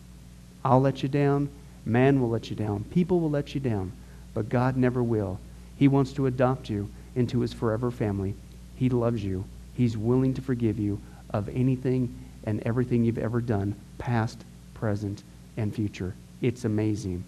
[0.64, 1.50] I'll let you down.
[1.86, 2.84] Man will let you down.
[2.86, 3.92] People will let you down.
[4.34, 5.40] But God never will.
[5.78, 8.36] He wants to adopt you into his forever family.
[8.76, 9.46] He loves you.
[9.76, 11.00] He's willing to forgive you
[11.32, 12.14] of anything
[12.46, 14.44] and everything you've ever done, past,
[14.74, 15.24] present,
[15.58, 16.14] and future.
[16.42, 17.24] It's amazing.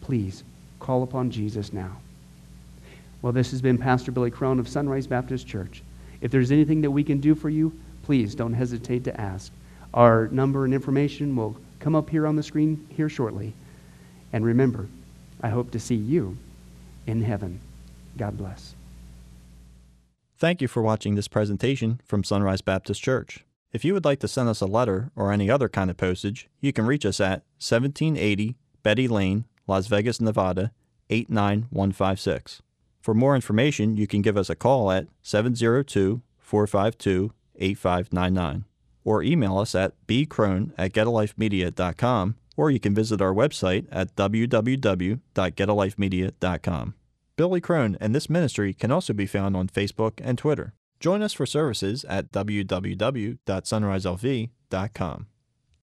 [0.00, 0.42] Please
[0.80, 1.96] call upon Jesus now.
[3.22, 5.82] Well, this has been Pastor Billy Crone of Sunrise Baptist Church.
[6.20, 9.52] If there's anything that we can do for you, please don't hesitate to ask.
[9.94, 13.52] Our number and information will come up here on the screen here shortly.
[14.32, 14.88] And remember,
[15.42, 16.38] I hope to see you
[17.06, 17.60] in heaven.
[18.16, 18.74] God bless.
[20.38, 23.44] Thank you for watching this presentation from Sunrise Baptist Church.
[23.72, 26.48] If you would like to send us a letter or any other kind of postage,
[26.60, 30.72] you can reach us at 1780 Betty Lane, Las Vegas, Nevada
[31.10, 32.62] 89156.
[33.00, 38.64] For more information, you can give us a call at 702 452 8599
[39.04, 46.94] or email us at bcrone at getalifemedia.com or you can visit our website at www.getalifemedia.com.
[47.34, 50.74] Billy Crone and this ministry can also be found on Facebook and Twitter.
[51.00, 55.26] Join us for services at www.sunriselv.com.